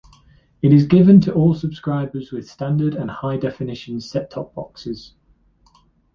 [0.63, 5.13] It is given to all subscribers with standard and high definition set-top boxes.